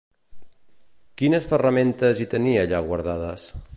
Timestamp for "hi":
2.25-2.27